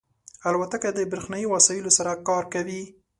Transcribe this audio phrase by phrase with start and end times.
[0.47, 2.83] الوتکه د بریښنایی وسایلو سره کار کوي.